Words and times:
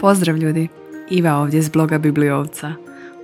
Pozdrav 0.00 0.36
ljudi, 0.36 0.68
Iva 1.10 1.36
ovdje 1.36 1.62
s 1.62 1.70
bloga 1.70 1.98
Bibliovca. 1.98 2.72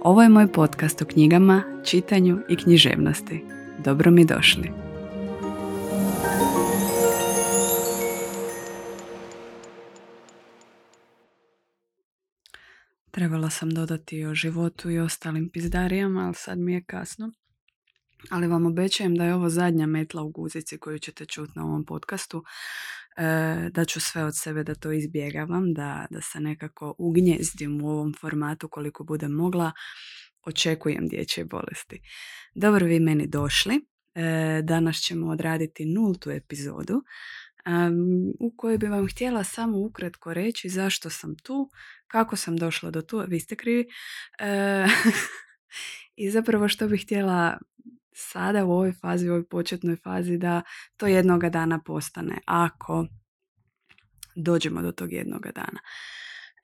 Ovo 0.03 0.23
je 0.23 0.29
moj 0.29 0.53
podcast 0.53 1.03
o 1.03 1.05
knjigama, 1.05 1.63
čitanju 1.85 2.39
i 2.49 2.57
književnosti. 2.57 3.45
Dobro 3.85 4.11
mi 4.11 4.25
došli. 4.25 4.71
Trebala 13.11 13.51
sam 13.51 13.71
dodati 13.71 14.25
o 14.25 14.35
životu 14.35 14.91
i 14.91 14.99
ostalim 14.99 15.51
pizdarijama, 15.53 16.25
ali 16.25 16.35
sad 16.35 16.59
mi 16.59 16.73
je 16.73 16.85
kasno. 16.85 17.33
Ali 18.31 18.47
vam 18.47 18.67
obećajem 18.67 19.15
da 19.15 19.25
je 19.25 19.35
ovo 19.35 19.49
zadnja 19.49 19.87
metla 19.87 20.23
u 20.23 20.29
guzici 20.29 20.79
koju 20.79 20.99
ćete 20.99 21.25
čuti 21.25 21.53
na 21.57 21.65
ovom 21.65 21.85
podcastu. 21.85 22.45
E, 23.17 23.71
da 23.71 23.85
ću 23.85 24.01
sve 24.01 24.25
od 24.25 24.37
sebe 24.37 24.65
da 24.65 24.75
to 24.75 24.93
izbjegavam, 24.93 25.75
da, 25.75 26.07
da 26.11 26.21
se 26.21 26.41
nekako 26.41 26.95
ugnjezdim 26.99 27.83
u 27.83 27.89
ovom 27.89 28.15
formatu 28.21 28.69
koliko 28.69 29.05
budem 29.05 29.33
mogla. 29.33 29.73
Očekujem 30.43 31.09
dječje 31.09 31.45
bolesti. 31.45 32.01
Dobro 32.55 32.87
vi 32.87 33.01
meni 33.01 33.27
došli. 33.27 33.81
E, 34.15 34.61
danas 34.63 34.97
ćemo 34.97 35.27
odraditi 35.27 35.85
nultu 35.85 36.31
epizodu 36.31 37.03
u 38.41 38.57
kojoj 38.57 38.79
bi 38.79 38.87
vam 38.87 39.09
htjela 39.09 39.45
samo 39.45 39.79
ukratko 39.79 40.35
reći 40.35 40.69
zašto 40.69 41.11
sam 41.11 41.37
tu, 41.37 41.71
kako 42.07 42.37
sam 42.37 42.57
došla 42.57 42.91
do 42.91 43.03
tu, 43.03 43.25
vi 43.29 43.41
ste 43.41 43.57
krivi. 43.57 43.87
E, 44.39 44.87
I 46.23 46.31
zapravo 46.31 46.69
što 46.69 46.89
bih 46.89 47.05
htjela 47.05 47.59
sada 48.17 48.65
u 48.65 48.71
ovoj 48.71 48.93
fazi, 48.93 49.29
u 49.29 49.33
ovoj 49.33 49.49
početnoj 49.49 49.97
fazi 49.97 50.39
da 50.39 50.63
to 50.97 51.07
jednoga 51.07 51.49
dana 51.51 51.81
postane 51.85 52.39
ako 52.47 53.07
dođemo 54.37 54.83
do 54.83 54.93
tog 54.93 55.13
jednoga 55.13 55.51
dana. 55.51 55.81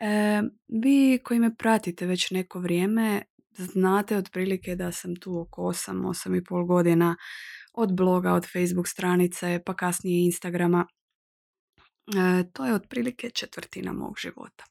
E, 0.01 0.43
vi 0.83 1.21
koji 1.25 1.41
me 1.41 1.57
pratite 1.57 2.07
već 2.07 2.31
neko 2.31 2.61
vrijeme 2.61 3.23
znate 3.51 4.17
otprilike 4.17 4.77
da 4.77 4.93
sam 4.93 5.17
tu 5.17 5.41
oko 5.41 5.63
8, 5.63 6.03
8 6.03 6.39
i 6.39 6.45
pol 6.45 6.65
godina 6.65 7.17
od 7.73 7.97
bloga, 7.97 8.33
od 8.33 8.47
Facebook 8.53 8.89
stranice, 8.89 9.63
pa 9.67 9.75
kasnije 9.75 10.25
Instagrama. 10.25 10.87
E, 12.17 12.45
to 12.53 12.67
je 12.67 12.75
otprilike 12.75 13.31
četvrtina 13.31 13.93
mog 13.93 14.15
života. 14.19 14.65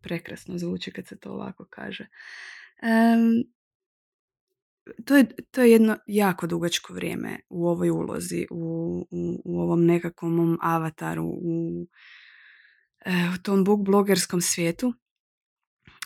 Prekrasno 0.00 0.58
zvuči 0.58 0.90
kad 0.90 1.06
se 1.06 1.18
to 1.18 1.30
ovako 1.30 1.66
kaže. 1.70 2.06
E, 2.82 3.16
to 5.06 5.16
je, 5.16 5.26
to 5.50 5.62
je 5.62 5.72
jedno 5.72 5.98
jako 6.06 6.46
dugačko 6.46 6.94
vrijeme 6.94 7.40
u 7.48 7.66
ovoj 7.66 7.90
ulozi, 7.90 8.46
u, 8.50 9.06
u, 9.10 9.42
u 9.44 9.60
ovom 9.60 9.84
nekakvom 9.84 10.58
avataru, 10.62 11.24
u, 11.24 11.86
e, 13.04 13.10
u 13.34 13.42
tom 13.42 13.64
book 13.64 13.80
blogerskom 13.80 14.40
svijetu. 14.40 14.94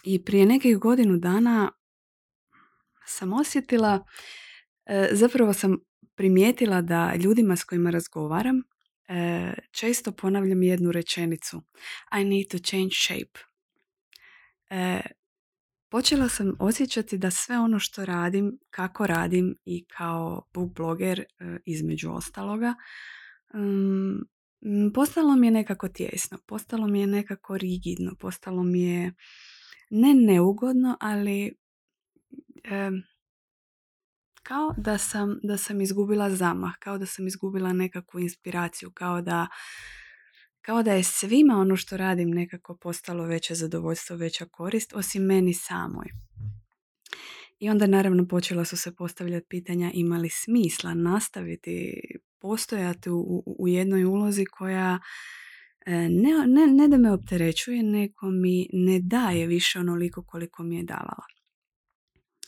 I 0.04 0.24
prije 0.24 0.46
nekih 0.46 0.78
godinu 0.78 1.16
dana 1.16 1.72
sam 3.06 3.32
osjetila, 3.32 4.04
e, 4.86 5.08
zapravo 5.12 5.52
sam 5.52 5.78
primijetila 6.14 6.82
da 6.82 7.14
ljudima 7.14 7.56
s 7.56 7.64
kojima 7.64 7.90
razgovaram 7.90 8.62
e, 9.08 9.54
često 9.70 10.12
ponavljam 10.12 10.62
jednu 10.62 10.92
rečenicu. 10.92 11.62
I 12.20 12.24
need 12.24 12.48
to 12.50 12.58
change 12.58 12.90
shape 12.94 13.40
počela 15.91 16.28
sam 16.28 16.53
osjećati 16.58 17.19
da 17.19 17.31
sve 17.31 17.58
ono 17.58 17.78
što 17.78 18.05
radim, 18.05 18.58
kako 18.70 19.06
radim 19.06 19.56
i 19.64 19.84
kao 19.84 20.42
book 20.55 20.72
bloger 20.75 21.20
e, 21.20 21.25
između 21.64 22.11
ostaloga, 22.11 22.75
mm, 23.55 24.92
postalo 24.94 25.36
mi 25.36 25.47
je 25.47 25.50
nekako 25.50 25.89
tjesno, 25.89 26.39
postalo 26.47 26.86
mi 26.86 27.00
je 27.00 27.06
nekako 27.06 27.59
rigidno, 27.59 28.14
postalo 28.20 28.62
mi 28.62 28.82
je 28.82 29.15
ne 29.91 30.15
neugodno, 30.15 30.97
ali 31.00 31.54
kao 34.43 34.75
da 34.77 34.98
sam, 34.98 35.38
da 35.43 35.56
sam 35.56 35.81
izgubila 35.81 36.31
zamah, 36.31 36.72
kao 36.78 36.98
da 36.98 37.06
sam 37.06 37.27
izgubila 37.27 37.72
nekakvu 37.72 38.21
inspiraciju, 38.21 38.91
kao 38.91 39.22
da 39.22 39.47
kao 40.68 40.82
da 40.82 40.92
je 40.92 41.02
svima 41.02 41.54
ono 41.54 41.76
što 41.76 41.96
radim 41.96 42.30
nekako 42.30 42.76
postalo 42.76 43.24
veće 43.24 43.54
zadovoljstvo, 43.54 44.16
veća 44.16 44.46
korist, 44.46 44.92
osim 44.94 45.22
meni 45.22 45.54
samoj. 45.54 46.06
I 47.58 47.70
onda 47.70 47.86
naravno 47.86 48.28
počela 48.28 48.64
su 48.64 48.76
se 48.76 48.94
postavljati 48.94 49.46
pitanja 49.48 49.90
ima 49.94 50.18
li 50.18 50.28
smisla 50.30 50.94
nastaviti 50.94 52.00
postojati 52.40 53.10
u, 53.10 53.42
u 53.58 53.68
jednoj 53.68 54.04
ulozi 54.04 54.44
koja 54.44 54.98
e, 55.86 55.92
ne, 55.92 56.46
ne, 56.46 56.66
ne 56.66 56.88
da 56.88 56.96
me 56.96 57.12
opterećuje, 57.12 57.82
nego 57.82 58.30
mi 58.30 58.68
ne 58.72 59.00
daje 59.00 59.46
više 59.46 59.78
onoliko 59.78 60.24
koliko 60.24 60.62
mi 60.62 60.76
je 60.76 60.82
davala. 60.82 61.24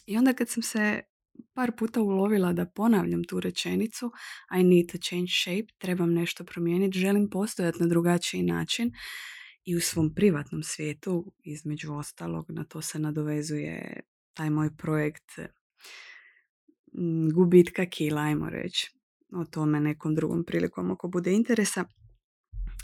I 0.06 0.16
onda 0.16 0.32
kad 0.32 0.48
sam 0.48 0.62
se 0.62 1.00
par 1.60 1.72
puta 1.76 2.00
ulovila 2.00 2.52
da 2.52 2.66
ponavljam 2.66 3.24
tu 3.24 3.40
rečenicu 3.40 4.12
I 4.58 4.62
need 4.62 4.86
to 4.92 4.98
change 4.98 5.30
shape, 5.42 5.72
trebam 5.78 6.12
nešto 6.12 6.44
promijeniti, 6.44 6.98
želim 6.98 7.30
postojati 7.30 7.78
na 7.80 7.86
drugačiji 7.86 8.42
način 8.42 8.92
i 9.64 9.76
u 9.76 9.80
svom 9.80 10.14
privatnom 10.14 10.62
svijetu, 10.62 11.32
između 11.44 11.92
ostalog, 11.92 12.46
na 12.48 12.64
to 12.64 12.82
se 12.82 12.98
nadovezuje 12.98 14.00
taj 14.34 14.50
moj 14.50 14.76
projekt 14.76 15.38
mm, 16.98 17.28
gubitka 17.34 17.86
kila, 17.86 18.22
ajmo 18.22 18.50
reći. 18.50 18.90
O 19.32 19.44
tome 19.44 19.80
nekom 19.80 20.14
drugom 20.14 20.44
prilikom 20.44 20.90
ako 20.90 21.08
bude 21.08 21.32
interesa. 21.32 21.84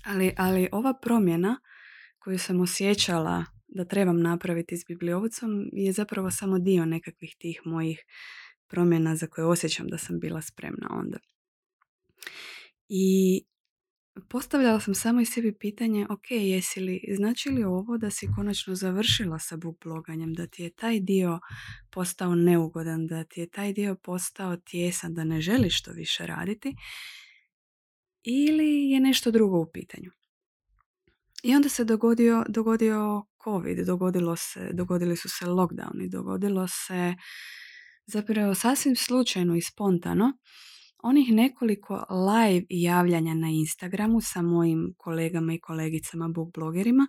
Ali, 0.04 0.32
ali 0.36 0.68
ova 0.72 0.94
promjena 1.02 1.60
koju 2.18 2.38
sam 2.38 2.60
osjećala 2.60 3.44
da 3.68 3.84
trebam 3.84 4.20
napraviti 4.20 4.76
s 4.76 4.84
bibliovcom 4.88 5.70
je 5.72 5.92
zapravo 5.92 6.30
samo 6.30 6.58
dio 6.58 6.84
nekakvih 6.84 7.36
tih 7.38 7.60
mojih 7.64 8.04
promjena 8.68 9.16
za 9.16 9.26
koje 9.26 9.44
osjećam 9.44 9.86
da 9.86 9.98
sam 9.98 10.20
bila 10.20 10.42
spremna 10.42 10.88
onda. 10.90 11.18
I 12.88 13.42
postavljala 14.28 14.80
sam 14.80 14.94
samo 14.94 15.20
i 15.20 15.24
sebi 15.24 15.54
pitanje, 15.60 16.06
ok, 16.10 16.30
jesi 16.30 16.80
li, 16.80 17.00
znači 17.16 17.50
li 17.50 17.64
ovo 17.64 17.98
da 17.98 18.10
si 18.10 18.28
konačno 18.36 18.74
završila 18.74 19.38
sa 19.38 19.56
book 19.56 19.76
bloganjem, 19.84 20.34
da 20.34 20.46
ti 20.46 20.62
je 20.62 20.70
taj 20.70 21.00
dio 21.00 21.40
postao 21.90 22.34
neugodan, 22.34 23.06
da 23.06 23.24
ti 23.24 23.40
je 23.40 23.50
taj 23.50 23.72
dio 23.72 23.94
postao 23.94 24.56
tjesan, 24.56 25.14
da 25.14 25.24
ne 25.24 25.40
želiš 25.40 25.82
to 25.82 25.92
više 25.92 26.26
raditi, 26.26 26.74
ili 28.22 28.90
je 28.90 29.00
nešto 29.00 29.30
drugo 29.30 29.58
u 29.58 29.70
pitanju. 29.72 30.10
I 31.42 31.54
onda 31.54 31.68
se 31.68 31.84
dogodio, 31.84 32.44
dogodio 32.48 33.24
COVID, 33.44 33.86
dogodilo 33.86 34.36
se, 34.36 34.70
dogodili 34.72 35.16
su 35.16 35.28
se 35.28 35.44
lockdowni, 35.44 36.10
dogodilo 36.10 36.68
se 36.68 37.14
zapravo 38.06 38.54
sasvim 38.54 38.96
slučajno 38.96 39.56
i 39.56 39.62
spontano 39.62 40.32
onih 41.02 41.32
nekoliko 41.32 42.04
live 42.10 42.66
javljanja 42.70 43.34
na 43.34 43.48
Instagramu 43.48 44.20
sa 44.20 44.42
mojim 44.42 44.94
kolegama 44.96 45.54
i 45.54 45.60
kolegicama 45.60 46.28
book 46.28 46.54
blogerima 46.54 47.06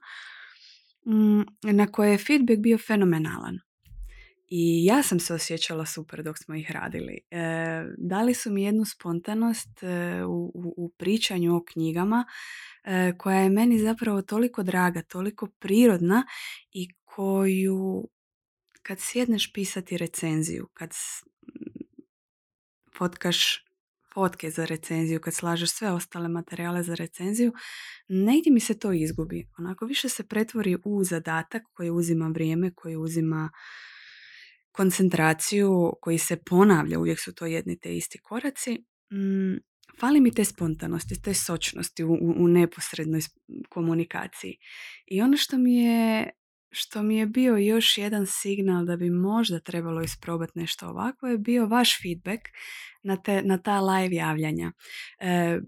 mm, 1.05 1.71
na 1.75 1.87
koje 1.87 2.11
je 2.11 2.17
feedback 2.17 2.59
bio 2.59 2.77
fenomenalan. 2.77 3.59
I 4.49 4.85
ja 4.85 5.03
sam 5.03 5.19
se 5.19 5.33
osjećala 5.33 5.85
super 5.85 6.23
dok 6.23 6.37
smo 6.37 6.55
ih 6.55 6.71
radili. 6.71 7.19
E, 7.31 7.39
dali 7.97 8.33
su 8.33 8.51
mi 8.51 8.63
jednu 8.63 8.85
spontanost 8.85 9.83
e, 9.83 10.23
u, 10.25 10.51
u, 10.77 10.89
pričanju 10.97 11.55
o 11.55 11.63
knjigama 11.73 12.25
e, 12.83 13.13
koja 13.17 13.39
je 13.39 13.49
meni 13.49 13.79
zapravo 13.79 14.21
toliko 14.21 14.63
draga, 14.63 15.01
toliko 15.01 15.47
prirodna 15.59 16.23
i 16.71 16.87
koju 17.05 18.07
kad 18.87 18.99
sjedneš 18.99 19.53
pisati 19.53 19.97
recenziju, 19.97 20.67
kad 20.73 20.91
fotkaš 22.97 23.63
fotke 24.13 24.49
za 24.49 24.65
recenziju, 24.65 25.21
kad 25.21 25.33
slažeš 25.33 25.71
sve 25.71 25.91
ostale 25.91 26.27
materijale 26.27 26.83
za 26.83 26.95
recenziju, 26.95 27.53
negdje 28.07 28.51
mi 28.51 28.59
se 28.59 28.79
to 28.79 28.91
izgubi. 28.91 29.47
Onako 29.57 29.85
više 29.85 30.09
se 30.09 30.27
pretvori 30.27 30.77
u 30.85 31.03
zadatak 31.03 31.63
koji 31.73 31.89
uzima 31.89 32.27
vrijeme, 32.27 32.71
koji 32.75 32.95
uzima 32.95 33.49
koncentraciju, 34.71 35.93
koji 36.01 36.17
se 36.17 36.37
ponavlja, 36.45 36.99
uvijek 36.99 37.19
su 37.19 37.35
to 37.35 37.45
jedni 37.45 37.79
te 37.79 37.95
isti 37.95 38.19
koraci. 38.23 38.73
Mm, 39.13 39.57
fali 39.99 40.21
mi 40.21 40.31
te 40.31 40.45
spontanosti, 40.45 41.21
te 41.21 41.33
sočnosti 41.33 42.03
u, 42.03 42.11
u, 42.11 42.33
u 42.37 42.47
neposrednoj 42.47 43.21
komunikaciji. 43.69 44.57
I 45.07 45.21
ono 45.21 45.37
što 45.37 45.57
mi 45.57 45.75
je 45.75 46.29
što 46.77 47.03
mi 47.03 47.17
je 47.17 47.25
bio 47.25 47.57
još 47.57 47.97
jedan 47.97 48.25
signal 48.27 48.85
da 48.85 48.95
bi 48.95 49.09
možda 49.09 49.59
trebalo 49.59 50.01
isprobati 50.01 50.59
nešto 50.59 50.87
ovako 50.87 51.27
je 51.27 51.37
bio 51.37 51.67
vaš 51.67 52.01
feedback 52.01 52.41
na, 53.03 53.21
te, 53.21 53.41
na 53.43 53.57
ta 53.57 53.79
live 53.81 54.15
javljanja. 54.15 54.71
E, 55.19 55.59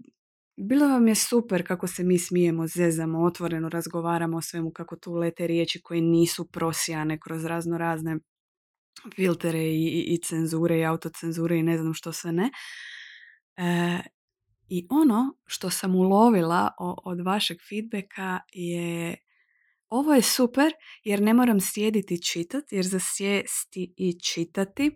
bilo 0.56 0.88
vam 0.88 1.08
je 1.08 1.14
super 1.14 1.66
kako 1.66 1.86
se 1.86 2.04
mi 2.04 2.18
smijemo, 2.18 2.66
zezamo, 2.66 3.24
otvoreno 3.24 3.68
razgovaramo 3.68 4.36
o 4.36 4.42
svemu, 4.42 4.70
kako 4.70 4.96
tu 4.96 5.14
lete 5.14 5.46
riječi 5.46 5.82
koje 5.82 6.00
nisu 6.00 6.50
prosijane 6.50 7.18
kroz 7.20 7.44
razno 7.44 7.78
razne 7.78 8.16
filtere 9.16 9.62
i, 9.62 10.04
i, 10.08 10.18
cenzure 10.18 10.78
i 10.78 10.84
autocenzure 10.84 11.58
i 11.58 11.62
ne 11.62 11.78
znam 11.78 11.94
što 11.94 12.12
sve 12.12 12.32
ne. 12.32 12.50
E, 13.56 14.00
I 14.68 14.86
ono 14.90 15.36
što 15.46 15.70
sam 15.70 15.94
ulovila 15.94 16.70
od 17.04 17.20
vašeg 17.20 17.56
feedbacka 17.68 18.40
je 18.52 19.16
ovo 19.90 20.14
je 20.14 20.22
super 20.22 20.72
jer 21.04 21.22
ne 21.22 21.34
moram 21.34 21.60
sjediti 21.60 22.14
i 22.14 22.22
čitati, 22.22 22.74
jer 22.74 22.86
za 22.86 22.98
sjesti 23.00 23.94
i 23.96 24.20
čitati 24.20 24.90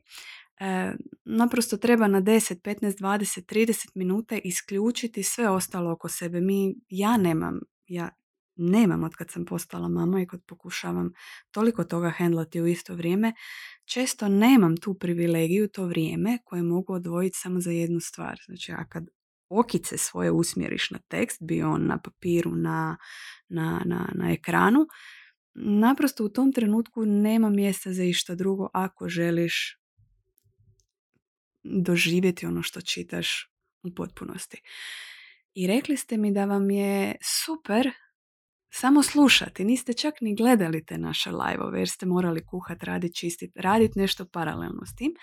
e, 0.60 0.92
naprosto 1.24 1.76
treba 1.76 2.08
na 2.08 2.22
10, 2.22 2.60
15, 2.60 3.00
20, 3.00 3.54
30 3.54 3.88
minuta 3.94 4.38
isključiti 4.44 5.22
sve 5.22 5.48
ostalo 5.48 5.92
oko 5.92 6.08
sebe. 6.08 6.40
Mi, 6.40 6.74
ja 6.88 7.16
nemam, 7.16 7.60
ja 7.86 8.10
nemam 8.56 9.04
od 9.04 9.14
kad 9.14 9.30
sam 9.30 9.44
postala 9.44 9.88
mama 9.88 10.22
i 10.22 10.26
kad 10.26 10.40
pokušavam 10.46 11.12
toliko 11.50 11.84
toga 11.84 12.10
hendlati 12.10 12.60
u 12.60 12.66
isto 12.66 12.94
vrijeme, 12.94 13.32
često 13.84 14.28
nemam 14.28 14.76
tu 14.76 14.94
privilegiju, 14.94 15.68
to 15.68 15.86
vrijeme 15.86 16.38
koje 16.44 16.62
mogu 16.62 16.92
odvojiti 16.92 17.38
samo 17.38 17.60
za 17.60 17.70
jednu 17.70 18.00
stvar. 18.00 18.38
Znači, 18.46 18.72
a 18.72 18.84
kad 18.88 19.04
okice 19.48 19.98
svoje 19.98 20.30
usmjeriš 20.30 20.90
na 20.90 20.98
tekst, 21.08 21.38
bio 21.40 21.70
on 21.70 21.86
na 21.86 21.98
papiru, 21.98 22.56
na, 22.56 22.96
na, 23.48 23.82
na, 23.84 24.08
na 24.14 24.32
ekranu, 24.32 24.86
naprosto 25.54 26.24
u 26.24 26.28
tom 26.28 26.52
trenutku 26.52 27.04
nema 27.04 27.50
mjesta 27.50 27.92
za 27.92 28.04
išta 28.04 28.34
drugo 28.34 28.68
ako 28.72 29.08
želiš 29.08 29.78
doživjeti 31.62 32.46
ono 32.46 32.62
što 32.62 32.80
čitaš 32.80 33.50
u 33.82 33.94
potpunosti. 33.94 34.62
I 35.54 35.66
rekli 35.66 35.96
ste 35.96 36.16
mi 36.16 36.32
da 36.32 36.44
vam 36.44 36.70
je 36.70 37.16
super 37.22 37.90
samo 38.70 39.02
slušati. 39.02 39.64
Niste 39.64 39.92
čak 39.92 40.14
ni 40.20 40.36
gledali 40.36 40.84
te 40.84 40.98
naše 40.98 41.30
live 41.30 41.78
jer 41.78 41.88
ste 41.88 42.06
morali 42.06 42.46
kuhat, 42.46 42.82
raditi, 42.82 43.14
čistiti, 43.14 43.60
raditi 43.60 43.98
nešto 43.98 44.26
paralelno 44.32 44.86
s 44.86 44.94
tim. 44.94 45.14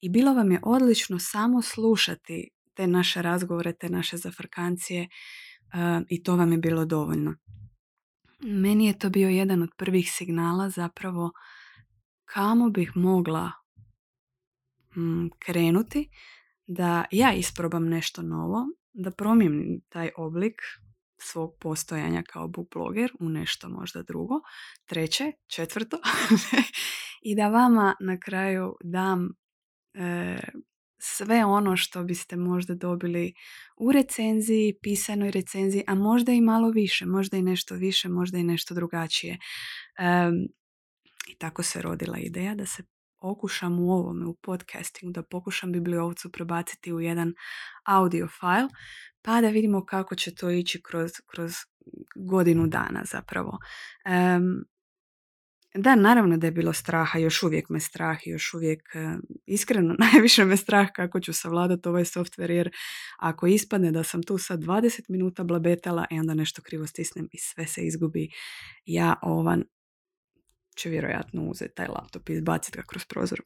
I 0.00 0.08
bilo 0.08 0.34
vam 0.34 0.52
je 0.52 0.60
odlično 0.62 1.18
samo 1.18 1.62
slušati 1.62 2.48
te 2.74 2.86
naše 2.86 3.22
razgovore, 3.22 3.72
te 3.72 3.88
naše 3.88 4.16
zafrkancije 4.16 5.08
i 6.08 6.22
to 6.22 6.36
vam 6.36 6.52
je 6.52 6.58
bilo 6.58 6.84
dovoljno. 6.84 7.34
Meni 8.40 8.86
je 8.86 8.98
to 8.98 9.10
bio 9.10 9.28
jedan 9.28 9.62
od 9.62 9.70
prvih 9.76 10.12
signala 10.12 10.70
zapravo 10.70 11.30
kamo 12.24 12.70
bih 12.70 12.92
mogla 12.94 13.52
mm, 14.96 15.28
krenuti 15.38 16.08
da 16.66 17.04
ja 17.10 17.32
isprobam 17.32 17.88
nešto 17.88 18.22
novo, 18.22 18.66
da 18.92 19.10
promijenim 19.10 19.80
taj 19.88 20.10
oblik 20.16 20.62
svog 21.18 21.56
postojanja 21.60 22.22
kao 22.22 22.48
book 22.48 22.68
blogger 22.74 23.12
u 23.20 23.28
nešto 23.28 23.68
možda 23.68 24.02
drugo, 24.02 24.34
treće, 24.84 25.32
četvrto 25.46 25.98
i 27.28 27.36
da 27.36 27.48
vama 27.48 27.96
na 28.00 28.18
kraju 28.20 28.76
dam 28.84 29.28
e, 29.94 30.38
sve 31.04 31.44
ono 31.44 31.76
što 31.76 32.04
biste 32.04 32.36
možda 32.36 32.74
dobili 32.74 33.34
u 33.76 33.92
recenziji, 33.92 34.74
pisanoj 34.82 35.30
recenziji, 35.30 35.84
a 35.86 35.94
možda 35.94 36.32
i 36.32 36.40
malo 36.40 36.70
više, 36.70 37.06
možda 37.06 37.36
i 37.36 37.42
nešto 37.42 37.74
više, 37.74 38.08
možda 38.08 38.38
i 38.38 38.44
nešto 38.44 38.74
drugačije. 38.74 39.38
I 41.28 41.34
tako 41.38 41.62
se 41.62 41.82
rodila 41.82 42.18
ideja 42.18 42.54
da 42.54 42.66
se 42.66 42.82
okušam 43.20 43.78
u 43.78 43.92
ovome, 43.92 44.26
u 44.26 44.34
podcastingu, 44.34 45.12
da 45.12 45.22
pokušam 45.22 45.72
bibliovcu 45.72 46.32
prebaciti 46.32 46.92
u 46.92 47.00
jedan 47.00 47.34
audio 47.84 48.28
file, 48.28 48.68
pa 49.22 49.40
da 49.40 49.48
vidimo 49.48 49.84
kako 49.84 50.14
će 50.14 50.34
to 50.34 50.50
ići 50.50 50.82
kroz, 50.82 51.10
kroz 51.26 51.52
godinu 52.16 52.66
dana 52.66 53.02
zapravo. 53.04 53.58
Da, 55.74 55.94
naravno 55.94 56.36
da 56.36 56.46
je 56.46 56.50
bilo 56.50 56.72
straha, 56.72 57.18
još 57.18 57.42
uvijek 57.42 57.68
me 57.68 57.80
strah 57.80 58.18
još 58.24 58.54
uvijek, 58.54 58.94
e, 58.94 59.16
iskreno, 59.46 59.94
najviše 60.12 60.44
me 60.44 60.56
strah 60.56 60.88
kako 60.94 61.20
ću 61.20 61.32
savladati 61.32 61.88
ovaj 61.88 62.04
softver, 62.04 62.50
jer 62.50 62.70
ako 63.18 63.46
ispadne 63.46 63.92
da 63.92 64.02
sam 64.02 64.22
tu 64.22 64.38
sad 64.38 64.60
20 64.60 65.00
minuta 65.08 65.44
blabetala 65.44 66.06
i 66.10 66.18
onda 66.18 66.34
nešto 66.34 66.62
krivo 66.62 66.86
stisnem 66.86 67.28
i 67.32 67.38
sve 67.38 67.66
se 67.66 67.80
izgubi, 67.86 68.28
ja 68.84 69.14
ovan 69.22 69.64
će 70.76 70.88
vjerojatno 70.88 71.42
uzeti 71.42 71.74
taj 71.74 71.86
laptop 71.86 72.28
i 72.28 72.32
izbaciti 72.32 72.78
ga 72.78 72.82
kroz 72.82 73.04
prozor. 73.04 73.40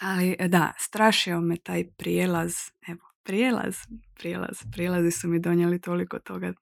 Ali 0.00 0.36
e, 0.38 0.48
da, 0.48 0.72
strašio 0.78 1.40
me 1.40 1.56
taj 1.56 1.84
prijelaz, 1.96 2.54
evo, 2.88 3.00
prijelaz, 3.22 3.76
prijelaz, 4.14 4.58
prijelazi 4.72 5.10
su 5.10 5.28
mi 5.28 5.40
donijeli 5.40 5.80
toliko 5.80 6.18
toga 6.18 6.52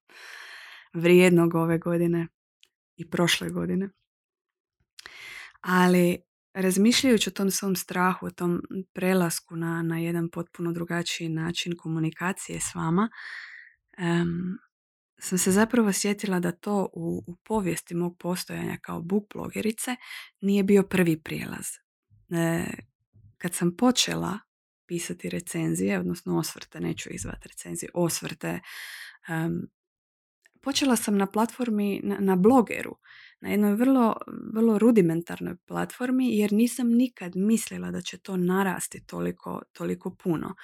vrijednog 0.93 1.55
ove 1.55 1.79
godine 1.79 2.27
i 2.97 3.11
prošle 3.11 3.51
godine. 3.51 3.89
Ali 5.61 6.19
razmišljajući 6.55 7.31
o 7.31 7.33
tom 7.33 7.51
svom 7.51 7.77
strahu, 7.77 8.27
o 8.27 8.31
tom 8.31 8.63
prelasku 8.93 9.57
na, 9.57 9.83
na 9.83 9.99
jedan 9.99 10.29
potpuno 10.31 10.73
drugačiji 10.73 11.29
način 11.29 11.73
komunikacije 11.79 12.61
s 12.61 12.75
vama, 12.75 13.09
um, 13.99 14.59
sam 15.19 15.39
se 15.39 15.53
zapravo 15.53 15.93
sjetila 15.93 16.41
da 16.41 16.53
to 16.53 16.89
u, 16.93 17.25
u 17.27 17.37
povijesti 17.37 17.95
mog 17.95 18.17
postojanja 18.19 18.79
kao 18.83 19.03
book 19.03 19.25
blogerice 19.35 19.97
nije 20.41 20.63
bio 20.63 20.83
prvi 20.83 21.23
prijelaz. 21.23 21.67
E, 22.31 22.65
kad 23.39 23.55
sam 23.55 23.77
počela 23.77 24.39
pisati 24.87 25.29
recenzije, 25.29 25.99
odnosno 25.99 26.39
osvrte, 26.39 26.81
neću 26.81 27.09
izvati 27.13 27.49
recenzije, 27.49 27.91
osvrte, 27.95 28.61
počela 30.63 30.97
sam 30.97 31.17
na 31.17 31.27
platformi, 31.27 32.01
na, 32.05 32.17
na 32.21 32.37
blogeru, 32.37 32.97
na 33.41 33.51
jednoj 33.51 33.75
vrlo, 33.75 34.17
vrlo 34.55 34.79
rudimentarnoj 34.79 35.57
platformi 35.67 36.37
jer 36.37 36.53
nisam 36.53 36.89
nikad 36.89 37.37
mislila 37.37 37.91
da 37.91 38.01
će 38.01 38.19
to 38.19 38.37
narasti 38.37 39.07
toliko, 39.07 39.63
toliko 39.73 40.15
puno 40.15 40.55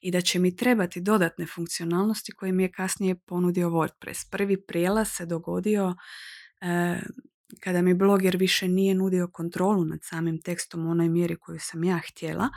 i 0.00 0.10
da 0.10 0.20
će 0.20 0.38
mi 0.38 0.56
trebati 0.56 1.00
dodatne 1.00 1.46
funkcionalnosti 1.46 2.32
koje 2.32 2.52
mi 2.52 2.62
je 2.62 2.72
kasnije 2.72 3.14
ponudio 3.14 3.68
WordPress. 3.68 4.30
Prvi 4.30 4.66
prijelaz 4.66 5.08
se 5.08 5.26
dogodio 5.26 5.94
e, 6.60 7.00
kada 7.60 7.82
mi 7.82 7.94
bloger 7.94 8.36
više 8.36 8.68
nije 8.68 8.94
nudio 8.94 9.28
kontrolu 9.28 9.84
nad 9.84 9.98
samim 10.02 10.42
tekstom 10.42 10.86
u 10.86 10.90
onoj 10.90 11.08
mjeri 11.08 11.36
koju 11.36 11.58
sam 11.60 11.84
ja 11.84 12.00
htjela 12.08 12.48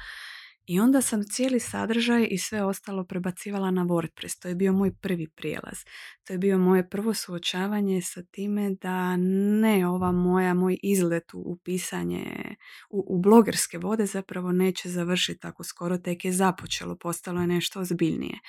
i 0.69 0.79
onda 0.79 1.01
sam 1.01 1.23
cijeli 1.23 1.59
sadržaj 1.59 2.27
i 2.31 2.37
sve 2.37 2.63
ostalo 2.63 3.03
prebacivala 3.03 3.71
na 3.71 3.85
WordPress. 3.85 4.41
To 4.41 4.47
je 4.47 4.55
bio 4.55 4.73
moj 4.73 4.91
prvi 5.01 5.27
prijelaz. 5.27 5.77
To 6.23 6.33
je 6.33 6.37
bio 6.37 6.57
moje 6.57 6.89
prvo 6.89 7.13
suočavanje 7.13 8.01
sa 8.01 8.23
time 8.31 8.75
da 8.81 9.17
ne 9.61 9.87
ova 9.87 10.11
moja, 10.11 10.53
moj 10.53 10.77
izlet 10.83 11.33
u 11.33 11.57
pisanje 11.63 12.55
u, 12.89 13.15
u 13.15 13.21
blogerske 13.21 13.77
vode 13.77 14.05
zapravo 14.05 14.51
neće 14.51 14.89
završiti 14.89 15.39
tako 15.39 15.63
skoro, 15.63 15.97
tek 15.97 16.25
je 16.25 16.31
započelo, 16.31 16.95
postalo 16.95 17.41
je 17.41 17.47
nešto 17.47 17.79
ozbiljnije. 17.79 18.39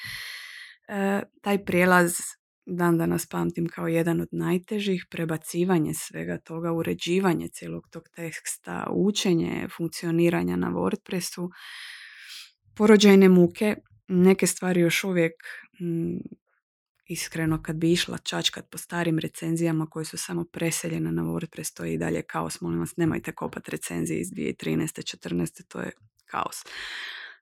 E, 0.88 1.22
taj 1.42 1.64
prijelaz 1.64 2.12
dan 2.66 2.98
danas 2.98 3.26
pamtim 3.26 3.68
kao 3.68 3.88
jedan 3.88 4.20
od 4.20 4.28
najtežih, 4.32 5.06
prebacivanje 5.10 5.94
svega 5.94 6.38
toga, 6.38 6.72
uređivanje 6.72 7.48
cijelog 7.48 7.88
tog 7.90 8.02
teksta, 8.16 8.86
učenje 8.90 9.68
funkcioniranja 9.76 10.56
na 10.56 10.70
WordPressu, 10.70 11.50
porođajne 12.74 13.28
muke, 13.28 13.76
neke 14.08 14.46
stvari 14.46 14.80
još 14.80 15.04
uvijek 15.04 15.32
mm, 15.80 16.16
iskreno 17.06 17.62
kad 17.62 17.76
bi 17.76 17.92
išla 17.92 18.18
čačkat 18.18 18.70
po 18.70 18.78
starim 18.78 19.18
recenzijama 19.18 19.86
koje 19.86 20.04
su 20.04 20.16
samo 20.18 20.44
preseljene 20.44 21.12
na 21.12 21.22
WordPress, 21.22 21.76
to 21.76 21.84
je 21.84 21.94
i 21.94 21.98
dalje 21.98 22.22
kaos, 22.22 22.60
molim 22.60 22.80
vas 22.80 22.96
nemojte 22.96 23.32
kopat 23.32 23.68
recenzije 23.68 24.20
iz 24.20 24.28
2013. 24.30 25.16
14. 25.16 25.62
to 25.68 25.80
je 25.80 25.90
kaos. 26.26 26.56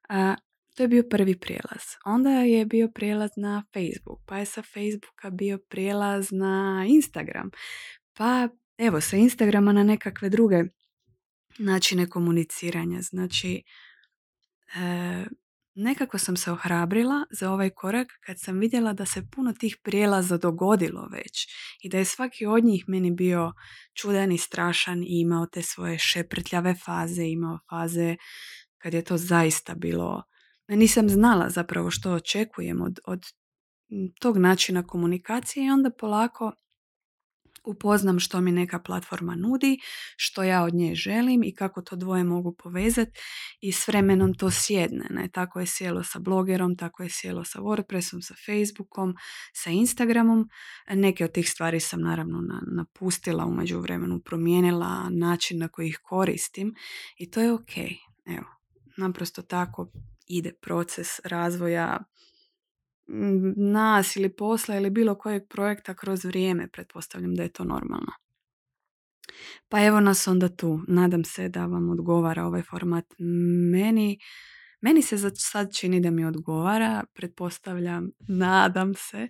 A, 0.09 0.35
to 0.75 0.83
je 0.83 0.87
bio 0.87 1.03
prvi 1.09 1.39
prijelaz. 1.39 1.83
Onda 2.05 2.29
je 2.29 2.65
bio 2.65 2.87
prijelaz 2.87 3.31
na 3.35 3.63
Facebook, 3.73 4.19
pa 4.25 4.37
je 4.37 4.45
sa 4.45 4.61
Facebooka 4.61 5.29
bio 5.29 5.57
prijelaz 5.57 6.31
na 6.31 6.85
Instagram, 6.87 7.49
pa 8.13 8.49
evo 8.77 9.01
sa 9.01 9.17
Instagrama 9.17 9.73
na 9.73 9.83
nekakve 9.83 10.29
druge 10.29 10.63
načine 11.57 12.09
komuniciranja. 12.09 13.01
Znači, 13.01 13.63
e, 14.75 15.25
nekako 15.75 16.17
sam 16.17 16.37
se 16.37 16.51
ohrabrila 16.51 17.25
za 17.31 17.51
ovaj 17.51 17.69
korak 17.69 18.07
kad 18.25 18.39
sam 18.39 18.59
vidjela 18.59 18.93
da 18.93 19.05
se 19.05 19.27
puno 19.35 19.53
tih 19.53 19.77
prijelaza 19.83 20.37
dogodilo 20.37 21.07
već 21.11 21.47
i 21.81 21.89
da 21.89 21.97
je 21.97 22.05
svaki 22.05 22.45
od 22.45 22.63
njih 22.63 22.83
meni 22.87 23.11
bio 23.11 23.53
čudan 23.93 24.31
i 24.31 24.37
strašan 24.37 25.03
i 25.03 25.21
imao 25.21 25.45
te 25.45 25.61
svoje 25.61 25.99
šeprtljave 25.99 26.75
faze, 26.85 27.23
imao 27.23 27.59
faze 27.69 28.15
kad 28.77 28.93
je 28.93 29.03
to 29.03 29.17
zaista 29.17 29.75
bilo 29.75 30.23
nisam 30.75 31.09
znala 31.09 31.49
zapravo 31.49 31.91
što 31.91 32.11
očekujem 32.11 32.81
od, 32.81 32.99
od 33.05 33.23
tog 34.19 34.37
načina 34.37 34.87
komunikacije 34.87 35.65
i 35.65 35.69
onda 35.69 35.89
polako 35.99 36.51
upoznam 37.63 38.19
što 38.19 38.41
mi 38.41 38.51
neka 38.51 38.79
platforma 38.79 39.35
nudi, 39.35 39.79
što 40.15 40.43
ja 40.43 40.63
od 40.63 40.73
nje 40.73 40.95
želim 40.95 41.43
i 41.43 41.55
kako 41.55 41.81
to 41.81 41.95
dvoje 41.95 42.23
mogu 42.23 42.55
povezati 42.55 43.19
i 43.61 43.71
s 43.71 43.87
vremenom 43.87 44.33
to 44.33 44.51
sjedne. 44.51 45.07
Ne? 45.09 45.29
Tako 45.33 45.59
je 45.59 45.65
sjelo 45.65 46.03
sa 46.03 46.19
blogerom, 46.19 46.77
tako 46.77 47.03
je 47.03 47.09
sjelo 47.09 47.43
sa 47.43 47.59
WordPressom, 47.59 48.21
sa 48.21 48.33
Facebookom, 48.45 49.15
sa 49.53 49.69
Instagramom. 49.69 50.49
Neke 50.89 51.25
od 51.25 51.31
tih 51.31 51.49
stvari 51.49 51.79
sam 51.79 52.01
naravno 52.01 52.41
napustila, 52.75 53.45
umeđu 53.45 53.79
vremenu 53.79 54.19
promijenila 54.19 55.09
način 55.09 55.59
na 55.59 55.67
koji 55.67 55.87
ih 55.87 55.99
koristim 56.03 56.75
i 57.17 57.31
to 57.31 57.41
je 57.41 57.53
ok. 57.53 57.77
Evo, 58.25 58.45
naprosto 58.97 59.41
tako 59.41 59.91
ide 60.27 60.53
proces 60.61 61.07
razvoja 61.23 61.99
nas 63.55 64.15
ili 64.15 64.35
posla 64.35 64.75
ili 64.75 64.89
bilo 64.89 65.15
kojeg 65.15 65.43
projekta 65.49 65.93
kroz 65.93 66.25
vrijeme, 66.25 66.67
pretpostavljam 66.67 67.35
da 67.35 67.43
je 67.43 67.49
to 67.49 67.63
normalno. 67.63 68.11
Pa 69.69 69.85
evo 69.85 69.99
nas 69.99 70.27
onda 70.27 70.49
tu. 70.49 70.79
Nadam 70.87 71.23
se 71.23 71.49
da 71.49 71.65
vam 71.65 71.89
odgovara 71.89 72.45
ovaj 72.45 72.61
format. 72.61 73.05
Meni 73.71 74.19
meni 74.81 75.01
se 75.01 75.17
za 75.17 75.31
sad 75.35 75.75
čini 75.75 76.01
da 76.01 76.11
mi 76.11 76.25
odgovara, 76.25 77.03
pretpostavljam, 77.13 78.11
nadam 78.27 78.93
se 78.93 79.27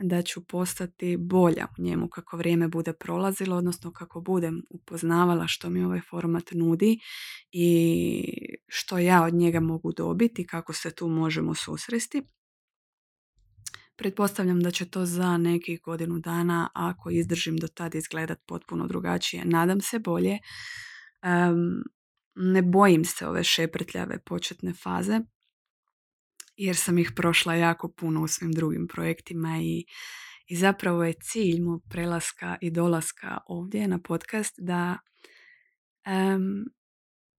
da 0.00 0.22
ću 0.22 0.46
postati 0.46 1.16
bolja 1.16 1.66
u 1.78 1.82
njemu 1.82 2.08
kako 2.08 2.36
vrijeme 2.36 2.68
bude 2.68 2.92
prolazilo, 2.92 3.56
odnosno 3.56 3.92
kako 3.92 4.20
budem 4.20 4.62
upoznavala 4.70 5.46
što 5.46 5.70
mi 5.70 5.84
ovaj 5.84 6.00
format 6.10 6.50
nudi 6.52 6.98
i 7.52 8.24
što 8.66 8.98
ja 8.98 9.24
od 9.24 9.34
njega 9.34 9.60
mogu 9.60 9.92
dobiti, 9.92 10.46
kako 10.46 10.72
se 10.72 10.94
tu 10.94 11.08
možemo 11.08 11.54
susresti. 11.54 12.22
Pretpostavljam 13.96 14.60
da 14.60 14.70
će 14.70 14.84
to 14.84 15.06
za 15.06 15.36
nekih 15.36 15.80
godinu 15.82 16.18
dana, 16.18 16.70
ako 16.74 17.10
izdržim 17.10 17.56
do 17.56 17.68
tada 17.68 17.98
izgledat 17.98 18.38
potpuno 18.46 18.86
drugačije. 18.86 19.44
Nadam 19.44 19.80
se 19.80 19.98
bolje 19.98 20.38
ne 22.34 22.62
bojim 22.62 23.04
se 23.04 23.26
ove 23.26 23.44
šeprtljave 23.44 24.18
početne 24.18 24.72
faze 24.72 25.20
jer 26.56 26.76
sam 26.76 26.98
ih 26.98 27.12
prošla 27.16 27.54
jako 27.54 27.92
puno 27.92 28.22
u 28.22 28.28
svim 28.28 28.52
drugim 28.52 28.88
projektima 28.88 29.58
i, 29.62 29.84
i 30.46 30.56
zapravo 30.56 31.04
je 31.04 31.14
cilj 31.22 31.60
mog 31.60 31.82
prelaska 31.90 32.56
i 32.60 32.70
dolaska 32.70 33.38
ovdje 33.46 33.88
na 33.88 33.98
podcast 33.98 34.54
da 34.58 34.98
um, 36.06 36.64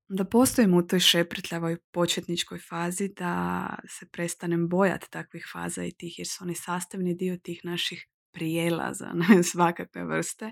da 0.08 0.26
postojim 0.26 0.74
u 0.74 0.88
toj 0.88 1.00
šeprtljavoj 1.00 1.78
početničkoj 1.92 2.60
fazi, 2.70 3.10
da 3.18 3.70
se 3.90 4.06
prestanem 4.12 4.70
bojati 4.70 5.08
takvih 5.10 5.48
faza 5.54 5.84
i 5.84 5.92
tih, 5.92 6.20
jer 6.20 6.28
su 6.28 6.44
oni 6.44 6.56
sastavni 6.56 7.16
dio 7.16 7.38
tih 7.38 7.60
naših 7.64 8.08
prijelaza 8.34 9.14
na 9.30 9.44
svakakve 9.44 10.06
vrste, 10.06 10.52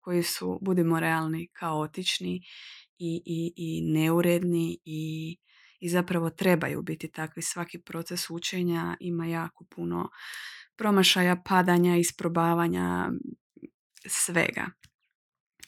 koji 0.00 0.22
su, 0.22 0.58
budimo 0.62 1.00
realni, 1.00 1.48
kaotični 1.52 2.40
i, 2.98 3.22
i, 3.26 3.52
i 3.56 3.92
neuredni 3.92 4.78
i, 4.84 5.36
i 5.80 5.88
zapravo 5.88 6.30
trebaju 6.30 6.82
biti 6.82 7.10
takvi. 7.10 7.42
Svaki 7.42 7.78
proces 7.78 8.30
učenja 8.30 8.96
ima 9.00 9.26
jako 9.26 9.64
puno 9.64 10.10
promašaja, 10.76 11.42
padanja, 11.44 11.96
isprobavanja, 11.96 13.10
svega. 14.06 14.66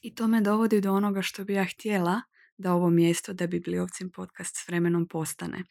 I 0.03 0.15
to 0.15 0.29
me 0.29 0.41
dovodi 0.41 0.81
do 0.81 0.93
onoga 0.93 1.23
što 1.23 1.45
bi 1.45 1.53
ja 1.53 1.65
htjela 1.65 2.23
da 2.59 2.73
ovo 2.73 2.91
mjesto, 2.91 3.33
da 3.33 3.47
Bibliovcin 3.47 4.11
podcast 4.11 4.57
s 4.57 4.69
vremenom 4.69 5.09
postane. 5.09 5.65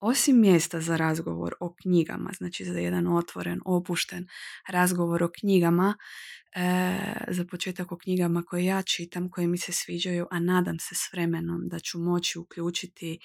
osim 0.00 0.40
mjesta 0.40 0.80
za 0.80 0.96
razgovor 0.96 1.54
o 1.60 1.74
knjigama, 1.82 2.30
znači 2.36 2.64
za 2.64 2.78
jedan 2.78 3.06
otvoren, 3.06 3.60
opušten 3.64 4.26
razgovor 4.68 5.22
o 5.22 5.30
knjigama, 5.40 5.94
e, 6.56 6.96
za 7.28 7.44
početak 7.44 7.92
o 7.92 7.98
knjigama 7.98 8.42
koje 8.42 8.64
ja 8.64 8.82
čitam, 8.82 9.30
koje 9.30 9.46
mi 9.46 9.58
se 9.58 9.72
sviđaju, 9.72 10.26
a 10.30 10.38
nadam 10.40 10.78
se 10.78 10.94
s 10.94 11.12
vremenom 11.12 11.68
da 11.68 11.78
ću 11.78 11.98
moći 11.98 12.38
uključiti 12.38 13.18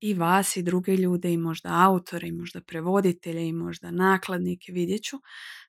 i 0.00 0.14
vas 0.14 0.56
i 0.56 0.62
druge 0.62 0.96
ljude 0.96 1.32
i 1.32 1.36
možda 1.36 1.68
autore 1.72 2.28
i 2.28 2.32
možda 2.32 2.60
prevoditelje 2.60 3.48
i 3.48 3.52
možda 3.52 3.90
nakladnike, 3.90 4.72
vidjet 4.72 5.02
ću 5.02 5.16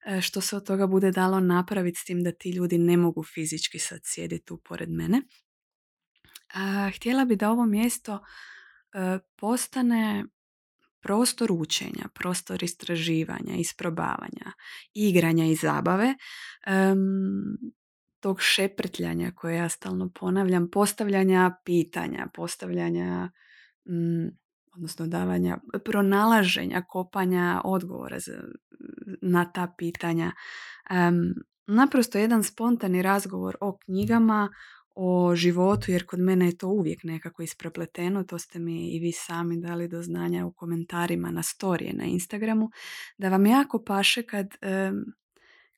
e, 0.05 0.21
što 0.21 0.41
se 0.41 0.55
od 0.55 0.65
toga 0.65 0.87
bude 0.87 1.11
dalo 1.11 1.39
napraviti 1.39 1.99
s 1.99 2.05
tim 2.05 2.23
da 2.23 2.31
ti 2.31 2.49
ljudi 2.49 2.77
ne 2.77 2.97
mogu 2.97 3.23
fizički 3.23 3.79
sad 3.79 3.99
sjediti 4.03 4.45
tu 4.45 4.57
pored 4.57 4.89
mene. 4.89 5.21
Htjela 6.95 7.25
bi 7.25 7.35
da 7.35 7.51
ovo 7.51 7.65
mjesto 7.65 8.19
e, 8.93 9.19
postane 9.35 10.25
prostor 11.03 11.51
učenja, 11.51 12.07
prostor 12.13 12.63
istraživanja, 12.63 13.55
isprobavanja, 13.55 14.51
igranja 14.93 15.45
i 15.45 15.55
zabave, 15.55 16.15
tog 18.19 18.41
šeprtljanja 18.41 19.31
koje 19.35 19.55
ja 19.55 19.69
stalno 19.69 20.11
ponavljam, 20.19 20.69
postavljanja 20.71 21.55
pitanja, 21.65 22.27
postavljanja, 22.33 23.31
odnosno 24.75 25.07
davanja, 25.07 25.57
pronalaženja, 25.85 26.83
kopanja 26.87 27.61
odgovora 27.63 28.17
na 29.21 29.51
ta 29.51 29.73
pitanja. 29.77 30.31
naprosto 31.67 32.17
jedan 32.17 32.43
spontani 32.43 33.01
razgovor 33.01 33.55
o 33.61 33.77
knjigama, 33.77 34.49
o 34.95 35.35
životu, 35.35 35.91
jer 35.91 36.05
kod 36.05 36.19
mene 36.19 36.45
je 36.45 36.57
to 36.57 36.67
uvijek 36.67 37.03
nekako 37.03 37.43
isprepleteno, 37.43 38.23
to 38.23 38.39
ste 38.39 38.59
mi 38.59 38.95
i 38.95 38.99
vi 38.99 39.11
sami 39.11 39.57
dali 39.57 39.87
do 39.87 40.01
znanja 40.01 40.45
u 40.45 40.51
komentarima 40.51 41.31
na 41.31 41.43
storije 41.43 41.93
na 41.93 42.03
Instagramu, 42.03 42.69
da 43.17 43.29
vam 43.29 43.45
jako 43.45 43.83
paše 43.83 44.23
kad, 44.23 44.47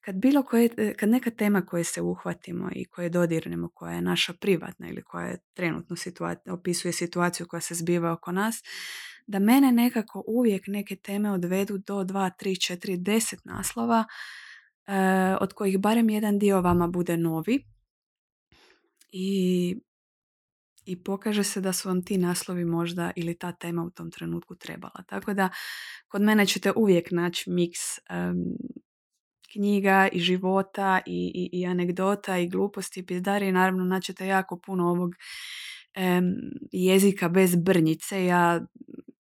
kad 0.02 0.16
bilo 0.16 0.44
koje, 0.44 0.96
kad 0.96 1.10
neka 1.10 1.30
tema 1.30 1.62
koje 1.62 1.84
se 1.84 2.02
uhvatimo 2.02 2.70
i 2.76 2.86
koje 2.86 3.10
dodirnemo, 3.10 3.70
koja 3.74 3.94
je 3.94 4.02
naša 4.02 4.34
privatna 4.34 4.90
ili 4.90 5.04
koja 5.04 5.28
je 5.28 5.38
trenutno 5.54 5.96
situacija, 5.96 6.54
opisuje 6.54 6.92
situaciju 6.92 7.48
koja 7.48 7.62
se 7.62 7.76
zbiva 7.76 8.12
oko 8.12 8.32
nas, 8.32 8.56
da 9.28 9.40
mene 9.40 9.72
nekako 9.72 10.24
uvijek 10.28 10.64
neke 10.68 10.96
teme 10.96 11.32
odvedu 11.32 11.78
do 11.78 12.04
2, 12.04 12.32
3, 12.42 12.74
4, 12.74 12.98
10 12.98 13.36
naslova, 13.44 14.06
eh, 14.88 15.38
od 15.42 15.54
kojih 15.54 15.80
barem 15.80 16.10
jedan 16.10 16.40
dio 16.40 16.62
vama 16.62 16.88
bude 16.88 17.18
novi, 17.18 17.75
i, 19.18 19.76
i 20.86 21.04
pokaže 21.04 21.44
se 21.44 21.62
da 21.62 21.74
su 21.74 21.90
vam 21.90 22.06
ti 22.06 22.18
naslovi 22.18 22.66
možda 22.66 23.12
ili 23.16 23.38
ta 23.38 23.52
tema 23.52 23.84
u 23.84 23.90
tom 23.90 24.12
trenutku 24.12 24.56
trebala. 24.56 25.04
Tako 25.08 25.34
da 25.34 25.50
kod 26.08 26.22
mene 26.22 26.46
ćete 26.46 26.72
uvijek 26.76 27.12
naći 27.12 27.50
miks 27.50 27.80
knjiga 29.54 30.08
i 30.12 30.20
života 30.20 31.02
i, 31.06 31.32
i, 31.36 31.60
i 31.60 31.66
anegdota 31.66 32.38
i 32.38 32.50
gluposti 32.50 33.00
i 33.00 33.06
pizdari. 33.06 33.52
Naravno 33.52 33.86
naćete 33.86 34.28
jako 34.28 34.60
puno 34.66 34.90
ovog 34.90 35.12
jezika 36.72 37.30
bez 37.30 37.56
brnjice. 37.56 38.26
Ja 38.26 38.66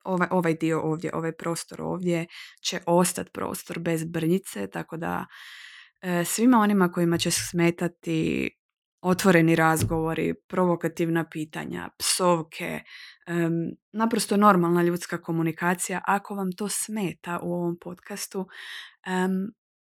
ovaj, 0.04 0.28
ovaj 0.32 0.54
dio 0.54 0.82
ovdje, 0.82 1.12
ovaj 1.14 1.32
prostor 1.32 1.82
ovdje 1.82 2.25
će 2.62 2.80
ostati 2.86 3.32
prostor 3.34 3.80
bez 3.80 4.04
brnjice, 4.06 4.68
tako 4.68 4.98
da 4.98 5.25
e, 6.02 6.25
svima 6.25 6.58
onima 6.58 6.92
kojima 6.92 7.18
će 7.18 7.32
smetati 7.32 8.50
otvoreni 9.05 9.55
razgovori, 9.55 10.33
provokativna 10.47 11.25
pitanja, 11.31 11.89
psovke, 12.00 12.79
naprosto 13.91 14.38
normalna 14.38 14.83
ljudska 14.83 15.21
komunikacija. 15.21 16.01
Ako 16.05 16.35
vam 16.35 16.51
to 16.51 16.69
smeta 16.69 17.39
u 17.43 17.53
ovom 17.53 17.77
podcastu, 17.81 18.47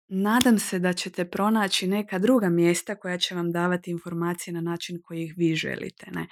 nadam 0.09 0.59
se 0.59 0.79
da 0.79 0.93
ćete 0.93 1.31
pronaći 1.31 1.87
neka 1.87 2.19
druga 2.19 2.49
mjesta 2.49 2.95
koja 2.95 3.19
će 3.19 3.35
vam 3.35 3.53
davati 3.53 3.91
informacije 3.91 4.55
na 4.55 4.61
način 4.61 4.99
koji 5.03 5.23
ih 5.25 5.35
vi 5.37 5.55
želite. 5.55 6.11
Ne? 6.11 6.27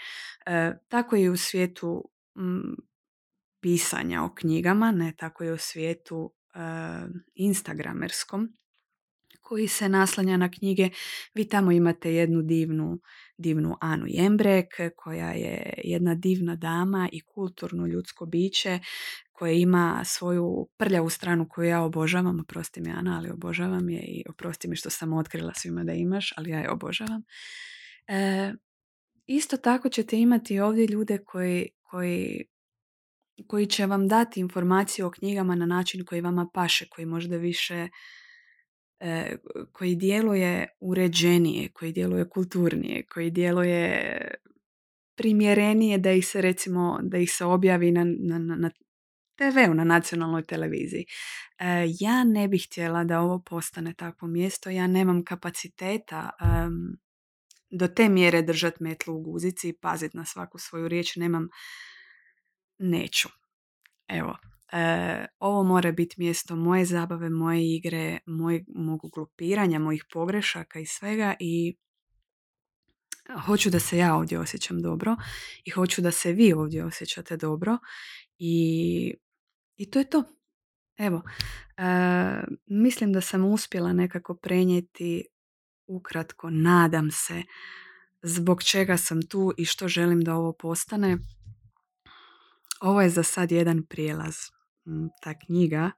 E, 0.46 0.78
tako 0.88 1.16
i 1.16 1.28
u 1.28 1.36
svijetu 1.36 2.10
pisanja 3.60 4.22
o 4.22 4.34
knjigama, 4.34 4.90
ne 4.90 5.12
tako 5.18 5.44
i 5.44 5.50
u 5.50 5.58
svijetu 5.58 6.32
instagramerskom 7.34 8.48
koji 9.48 9.68
se 9.68 9.88
naslanja 9.88 10.36
na 10.36 10.50
knjige. 10.50 10.88
Vi 11.34 11.48
tamo 11.48 11.72
imate 11.72 12.14
jednu 12.14 12.42
divnu, 12.42 13.00
divnu 13.38 13.76
Anu 13.80 14.04
Jembrek 14.08 14.66
koja 14.96 15.30
je 15.30 15.80
jedna 15.84 16.14
divna 16.14 16.56
dama 16.56 17.08
i 17.12 17.20
kulturno 17.20 17.86
ljudsko 17.86 18.26
biće 18.26 18.78
koje 19.32 19.60
ima 19.60 20.02
svoju 20.04 20.68
prljavu 20.76 21.10
stranu 21.10 21.48
koju 21.48 21.68
ja 21.68 21.82
obožavam, 21.82 22.40
oprosti 22.40 22.80
mi 22.80 22.90
Ana, 22.90 23.16
ali 23.18 23.30
obožavam 23.30 23.90
je 23.90 24.00
i 24.00 24.24
oprosti 24.28 24.68
mi 24.68 24.76
što 24.76 24.90
sam 24.90 25.12
otkrila 25.12 25.52
svima 25.54 25.84
da 25.84 25.92
imaš, 25.92 26.32
ali 26.36 26.50
ja 26.50 26.58
je 26.58 26.70
obožavam. 26.70 27.22
E, 28.08 28.52
isto 29.26 29.56
tako 29.56 29.88
ćete 29.88 30.20
imati 30.20 30.60
ovdje 30.60 30.86
ljude 30.86 31.18
koji, 31.18 31.68
koji, 31.82 32.44
koji 33.46 33.66
će 33.66 33.86
vam 33.86 34.08
dati 34.08 34.40
informacije 34.40 35.04
o 35.04 35.10
knjigama 35.10 35.54
na 35.54 35.66
način 35.66 36.04
koji 36.04 36.20
vama 36.20 36.48
paše, 36.54 36.88
koji 36.88 37.06
možda 37.06 37.36
više 37.36 37.88
koji 39.72 39.94
djeluje 39.94 40.68
uređenije, 40.80 41.68
koji 41.68 41.92
djeluje 41.92 42.28
kulturnije, 42.28 43.06
koji 43.06 43.30
djeluje 43.30 44.10
primjerenije 45.16 45.98
da 45.98 46.12
ih 46.12 46.26
se 46.26 46.40
recimo, 46.40 46.98
da 47.02 47.18
ih 47.18 47.30
se 47.32 47.44
objavi 47.44 47.90
na, 47.90 48.04
na, 48.04 48.38
na 48.38 48.70
TV-u, 49.36 49.74
na 49.74 49.84
nacionalnoj 49.84 50.42
televiziji. 50.42 51.04
E, 51.58 51.86
ja 52.00 52.24
ne 52.24 52.48
bih 52.48 52.66
htjela 52.66 53.04
da 53.04 53.20
ovo 53.20 53.42
postane 53.42 53.94
takvo 53.94 54.28
mjesto, 54.28 54.70
ja 54.70 54.86
nemam 54.86 55.24
kapaciteta 55.24 56.30
do 57.70 57.88
te 57.88 58.08
mjere 58.08 58.42
držati 58.42 58.82
metlu 58.82 59.14
u 59.16 59.22
guzici 59.22 59.68
i 59.68 59.76
paziti 59.80 60.16
na 60.16 60.24
svaku 60.24 60.58
svoju 60.58 60.88
riječ, 60.88 61.16
nemam, 61.16 61.48
neću. 62.78 63.28
Evo, 64.08 64.36
E, 64.72 65.26
ovo 65.38 65.62
mora 65.62 65.92
biti 65.92 66.14
mjesto 66.18 66.56
moje 66.56 66.84
zabave, 66.84 67.30
moje 67.30 67.74
igre, 67.76 68.18
moj, 68.26 68.64
mog 68.68 69.00
glupiranja, 69.14 69.78
mojih 69.78 70.04
pogrešaka 70.12 70.78
i 70.80 70.86
svega 70.86 71.34
i 71.40 71.76
hoću 73.46 73.70
da 73.70 73.80
se 73.80 73.98
ja 73.98 74.14
ovdje 74.14 74.38
osjećam 74.38 74.82
dobro 74.82 75.16
i 75.64 75.70
hoću 75.70 76.02
da 76.02 76.10
se 76.10 76.32
vi 76.32 76.52
ovdje 76.52 76.84
osjećate 76.84 77.36
dobro 77.36 77.78
i, 78.38 79.14
i 79.76 79.90
to 79.90 79.98
je 79.98 80.10
to. 80.10 80.24
evo, 80.98 81.22
e, 81.76 81.82
mislim 82.66 83.12
da 83.12 83.20
sam 83.20 83.44
uspjela 83.44 83.92
nekako 83.92 84.34
prenijeti 84.34 85.24
ukratko, 85.86 86.50
nadam 86.50 87.10
se, 87.10 87.42
zbog 88.22 88.62
čega 88.62 88.96
sam 88.96 89.22
tu 89.28 89.52
i 89.56 89.64
što 89.64 89.88
želim 89.88 90.20
da 90.20 90.34
ovo 90.34 90.52
postane. 90.52 91.18
Ovo 92.80 93.02
je 93.02 93.10
za 93.10 93.22
sad 93.22 93.52
jedan 93.52 93.82
prijelaz. 93.86 94.36
Mm, 94.88 95.08
ta 95.22 95.34
knjiga 95.38 95.90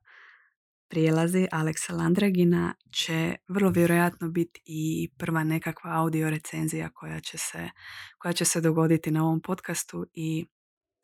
Prijelazi 0.88 1.46
Aleksa 1.52 1.94
Landragina 1.94 2.74
će 2.92 3.36
vrlo 3.48 3.70
vjerojatno 3.70 4.28
biti 4.28 4.62
i 4.64 5.08
prva 5.18 5.44
nekakva 5.44 5.90
audio 5.94 6.30
recenzija 6.30 6.88
koja 6.88 7.20
će 7.20 7.38
se, 7.38 7.70
koja 8.18 8.32
će 8.32 8.44
se 8.44 8.60
dogoditi 8.60 9.10
na 9.10 9.24
ovom 9.24 9.40
podcastu 9.40 10.06
i 10.14 10.46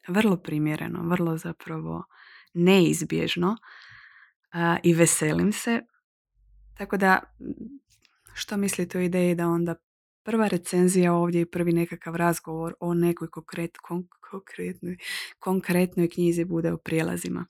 vrlo 0.09 0.37
primjereno, 0.37 1.09
vrlo 1.09 1.37
zapravo 1.37 2.05
neizbježno 2.55 3.57
i 4.83 4.95
veselim 4.95 5.53
se. 5.53 5.81
Tako 6.75 6.97
da, 6.97 7.23
što 8.35 8.57
mislite 8.57 8.99
o 8.99 9.01
ideji 9.01 9.35
da 9.35 9.49
onda 9.49 9.75
prva 10.23 10.49
recenzija 10.49 11.13
ovdje 11.13 11.41
i 11.41 11.51
prvi 11.51 11.73
nekakav 11.73 12.17
razgovor 12.17 12.75
o 12.81 12.95
nekoj 12.95 13.31
konkret, 13.31 13.71
konkretnoj, 14.31 14.97
konkretnoj 15.39 16.11
knjizi 16.11 16.45
bude 16.45 16.73
o 16.73 16.79
prijelazima? 16.79 17.47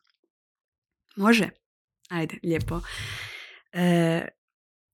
Može? 1.16 1.48
Ajde, 2.08 2.38
lijepo. 2.42 2.80
E, 3.72 4.28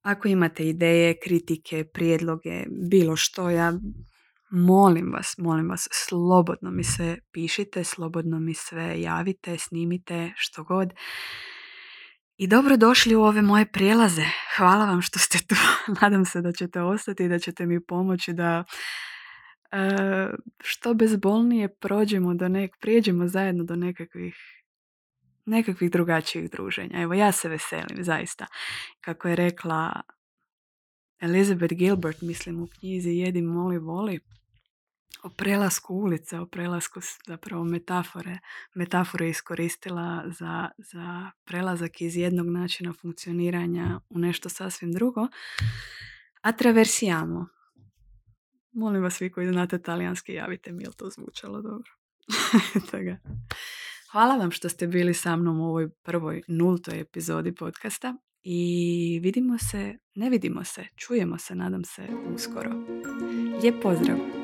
ako 0.02 0.29
imate 0.29 0.69
ideje, 0.69 1.19
kritike, 1.25 1.85
prijedloge, 1.85 2.64
bilo 2.91 3.17
što, 3.17 3.50
ja 3.50 3.73
molim 4.50 5.12
vas, 5.12 5.35
molim 5.38 5.69
vas, 5.69 5.88
slobodno 5.93 6.71
mi 6.71 6.85
se 6.85 7.17
pišite, 7.33 7.85
slobodno 7.85 8.41
mi 8.41 8.55
sve 8.55 9.00
javite, 9.00 9.59
snimite, 9.59 10.33
što 10.37 10.64
god. 10.64 10.93
I 12.37 12.47
dobro 12.47 12.76
došli 12.76 13.14
u 13.14 13.23
ove 13.23 13.43
moje 13.43 13.67
prijelaze. 13.73 14.25
Hvala 14.57 14.85
vam 14.85 15.02
što 15.02 15.19
ste 15.19 15.38
tu. 15.38 15.55
Nadam 16.00 16.25
se 16.25 16.41
da 16.41 16.52
ćete 16.52 16.81
ostati 16.81 17.25
i 17.25 17.29
da 17.29 17.38
ćete 17.38 17.67
mi 17.67 17.87
pomoći 17.87 18.33
da 18.33 18.64
e, 19.73 20.29
što 20.62 20.95
bezbolnije 20.95 21.69
prođemo 21.81 22.35
do 22.35 22.49
nek, 22.49 22.71
prijeđemo 22.81 23.29
zajedno 23.29 23.64
do 23.64 23.76
nekakvih 23.76 24.35
nekakvih 25.44 25.90
drugačijih 25.90 26.50
druženja. 26.50 27.02
Evo, 27.02 27.14
ja 27.14 27.32
se 27.32 27.49
veselim, 27.49 28.04
zaista. 28.04 28.46
Kako 29.00 29.28
je 29.28 29.37
rekla 29.37 30.02
Elizabeth 31.20 31.75
Gilbert, 31.75 32.20
mislim 32.20 32.62
u 32.62 32.66
knjizi 32.66 33.11
Jedi, 33.11 33.42
moli, 33.42 33.78
voli, 33.78 34.20
o 35.22 35.28
prelasku 35.28 35.94
ulice, 35.94 36.40
o 36.40 36.46
prelasku 36.46 37.00
zapravo 37.26 37.64
metafore, 37.64 38.38
metafore 38.75 39.28
iskoristila 39.28 40.25
za, 40.38 40.68
za 40.78 41.30
prelazak 41.44 42.00
iz 42.00 42.16
jednog 42.16 42.46
načina 42.46 42.92
funkcioniranja 42.92 44.00
u 44.11 44.18
nešto 44.18 44.49
sasvim 44.49 44.92
drugo. 44.92 45.28
Attraversiamo. 46.40 47.49
Molim 48.72 49.02
vas 49.02 49.20
vi 49.20 49.30
koji 49.30 49.52
znate 49.52 49.82
talijanski, 49.82 50.32
javite 50.32 50.72
mi, 50.72 50.82
je 50.82 50.90
to 50.96 51.11
zvučalo 51.11 51.62
dobro. 51.62 51.90
Hvala 54.12 54.37
vam 54.37 54.50
što 54.50 54.69
ste 54.69 54.87
bili 54.87 55.14
sa 55.14 55.37
mnom 55.37 55.61
u 55.61 55.64
ovoj 55.64 55.90
prvoj 56.02 56.42
nultoj 56.49 57.00
epizodi 57.00 57.54
podcasta 57.54 58.14
i 58.42 59.21
vidimo 59.23 59.59
se, 59.59 59.99
ne 60.14 60.31
vidimo 60.31 60.64
se, 60.64 60.85
čujemo 60.97 61.38
se, 61.38 61.54
nadam 61.54 61.85
se, 61.85 62.02
uskoro. 62.35 62.71
Lijep 63.62 63.83
pozdrav! 63.83 64.41